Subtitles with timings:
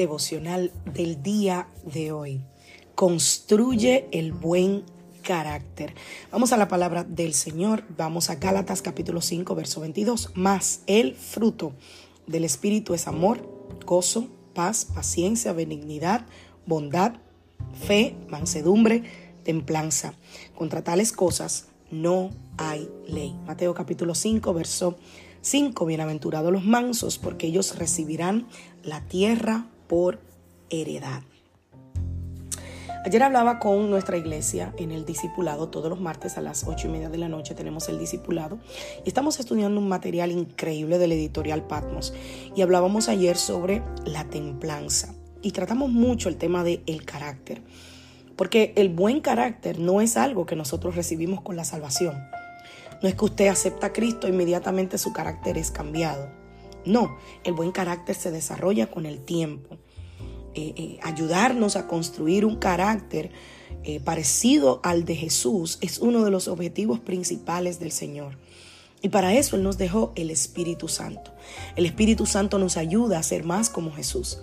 [0.00, 2.40] Devocional del día de hoy.
[2.94, 4.82] Construye el buen
[5.22, 5.94] carácter.
[6.32, 7.84] Vamos a la palabra del Señor.
[7.98, 10.30] Vamos a Gálatas capítulo 5, verso 22.
[10.36, 11.74] Más el fruto
[12.26, 13.46] del Espíritu es amor,
[13.84, 16.24] gozo, paz, paciencia, benignidad,
[16.64, 17.16] bondad,
[17.86, 19.02] fe, mansedumbre,
[19.44, 20.14] templanza.
[20.54, 23.36] Contra tales cosas no hay ley.
[23.46, 24.96] Mateo capítulo 5, verso
[25.42, 25.84] 5.
[25.84, 28.46] Bienaventurados los mansos, porque ellos recibirán
[28.82, 30.20] la tierra por
[30.70, 31.22] heredad.
[33.04, 36.92] Ayer hablaba con nuestra iglesia en el discipulado, todos los martes a las ocho y
[36.92, 38.60] media de la noche tenemos el discipulado
[39.04, 42.14] y estamos estudiando un material increíble del editorial Patmos
[42.54, 47.60] y hablábamos ayer sobre la templanza y tratamos mucho el tema del el carácter,
[48.36, 52.14] porque el buen carácter no es algo que nosotros recibimos con la salvación.
[53.02, 56.39] No es que usted acepta a Cristo, inmediatamente su carácter es cambiado.
[56.84, 59.78] No, el buen carácter se desarrolla con el tiempo.
[60.54, 63.30] Eh, eh, ayudarnos a construir un carácter
[63.84, 68.36] eh, parecido al de Jesús es uno de los objetivos principales del Señor.
[69.00, 71.32] Y para eso Él nos dejó el Espíritu Santo.
[71.76, 74.40] El Espíritu Santo nos ayuda a ser más como Jesús,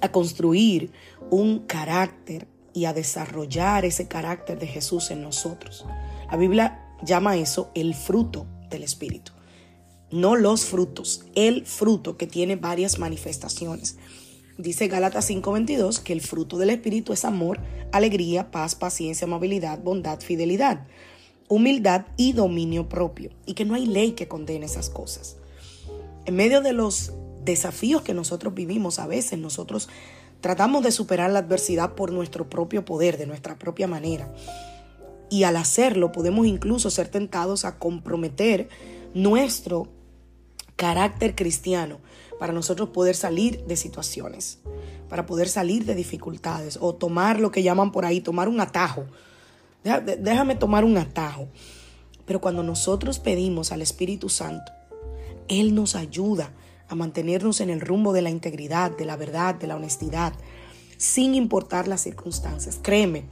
[0.00, 0.90] a construir
[1.30, 5.86] un carácter y a desarrollar ese carácter de Jesús en nosotros.
[6.30, 9.37] La Biblia llama eso el fruto del Espíritu
[10.10, 13.96] no los frutos, el fruto que tiene varias manifestaciones.
[14.56, 17.60] Dice Gálatas 5:22 que el fruto del Espíritu es amor,
[17.92, 20.86] alegría, paz, paciencia, amabilidad, bondad, fidelidad,
[21.48, 25.36] humildad y dominio propio, y que no hay ley que condene esas cosas.
[26.24, 27.12] En medio de los
[27.44, 29.88] desafíos que nosotros vivimos, a veces nosotros
[30.40, 34.32] tratamos de superar la adversidad por nuestro propio poder, de nuestra propia manera.
[35.30, 38.68] Y al hacerlo podemos incluso ser tentados a comprometer
[39.14, 39.88] nuestro
[40.78, 41.98] carácter cristiano
[42.38, 44.60] para nosotros poder salir de situaciones,
[45.08, 49.04] para poder salir de dificultades o tomar lo que llaman por ahí, tomar un atajo.
[49.82, 51.48] Déjame tomar un atajo.
[52.24, 54.70] Pero cuando nosotros pedimos al Espíritu Santo,
[55.48, 56.52] Él nos ayuda
[56.88, 60.32] a mantenernos en el rumbo de la integridad, de la verdad, de la honestidad,
[60.96, 62.78] sin importar las circunstancias.
[62.80, 63.24] Créeme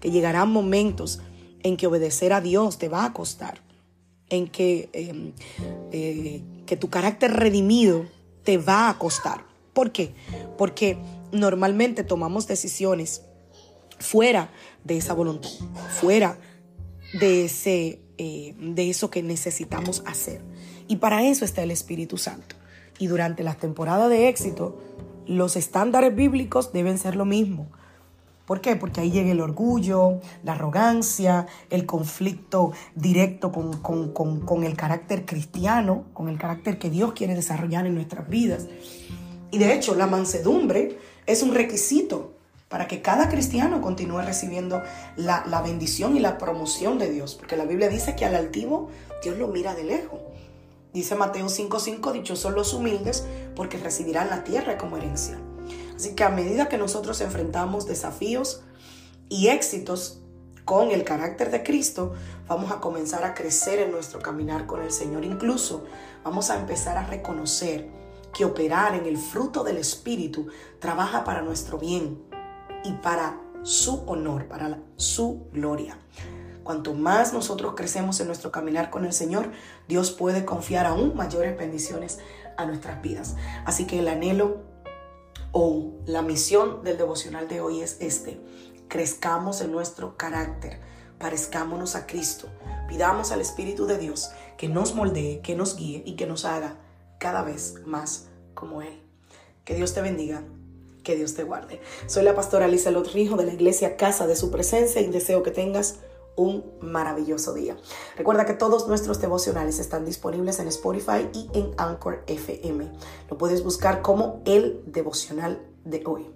[0.00, 1.20] que llegarán momentos
[1.62, 3.60] en que obedecer a Dios te va a costar,
[4.28, 5.32] en que em,
[5.92, 8.06] eh, que tu carácter redimido
[8.44, 9.44] te va a costar.
[9.72, 10.14] ¿Por qué?
[10.56, 10.96] Porque
[11.32, 13.22] normalmente tomamos decisiones
[13.98, 14.52] fuera
[14.84, 15.50] de esa voluntad,
[16.00, 16.38] fuera
[17.18, 20.42] de, ese, eh, de eso que necesitamos hacer.
[20.86, 22.54] Y para eso está el Espíritu Santo.
[23.00, 24.80] Y durante las temporadas de éxito,
[25.26, 27.66] los estándares bíblicos deben ser lo mismo.
[28.50, 28.74] ¿Por qué?
[28.74, 36.28] Porque ahí llega el orgullo, la arrogancia, el conflicto directo con, el carácter cristiano, con
[36.28, 38.66] el carácter que Dios quiere desarrollar en nuestras vidas.
[39.52, 42.32] Y de hecho, la mansedumbre es un requisito
[42.68, 44.82] para que cada cristiano continúe recibiendo
[45.14, 47.36] la, la, bendición y la promoción de Dios.
[47.36, 48.88] Porque la Biblia dice que al altivo
[49.22, 50.18] Dios lo mira de lejos.
[50.92, 53.24] Dice Mateo 5:5, dichosos son los humildes
[53.54, 55.38] porque recibirán la tierra como herencia.
[56.00, 58.62] Así que a medida que nosotros enfrentamos desafíos
[59.28, 60.22] y éxitos
[60.64, 62.14] con el carácter de Cristo,
[62.48, 65.26] vamos a comenzar a crecer en nuestro caminar con el Señor.
[65.26, 65.84] Incluso
[66.24, 67.90] vamos a empezar a reconocer
[68.32, 70.46] que operar en el fruto del Espíritu
[70.78, 72.22] trabaja para nuestro bien
[72.82, 75.98] y para su honor, para su gloria.
[76.62, 79.50] Cuanto más nosotros crecemos en nuestro caminar con el Señor,
[79.86, 82.20] Dios puede confiar aún mayores bendiciones
[82.56, 83.36] a nuestras vidas.
[83.66, 84.69] Así que el anhelo
[85.52, 88.40] o la misión del devocional de hoy es este.
[88.88, 90.80] Crezcamos en nuestro carácter,
[91.18, 92.48] parezcámonos a Cristo,
[92.88, 96.76] pidamos al Espíritu de Dios que nos moldee, que nos guíe y que nos haga
[97.18, 99.02] cada vez más como Él.
[99.64, 100.42] Que Dios te bendiga,
[101.02, 101.80] que Dios te guarde.
[102.06, 105.50] Soy la pastora Lisa Rijo de la iglesia Casa de Su Presencia y deseo que
[105.50, 106.00] tengas
[106.40, 107.76] un maravilloso día.
[108.16, 112.90] Recuerda que todos nuestros devocionales están disponibles en Spotify y en Anchor FM.
[113.28, 116.30] Lo puedes buscar como el devocional de hoy.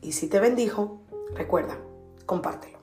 [0.00, 1.02] Y si te bendijo,
[1.34, 1.78] recuerda,
[2.24, 2.79] compártelo.